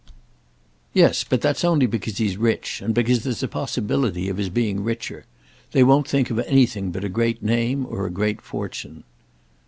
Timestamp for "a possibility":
3.43-4.29